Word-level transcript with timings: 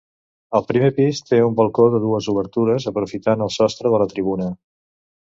El 0.59 0.63
primer 0.69 0.87
pis 0.99 1.19
té 1.25 1.41
un 1.47 1.57
balcó 1.59 1.83
de 1.95 1.99
dues 2.05 2.29
obertures 2.33 2.87
aprofitant 2.93 3.43
el 3.47 3.53
sostre 3.57 3.91
de 3.97 3.99
la 4.05 4.09
tribuna. 4.15 4.49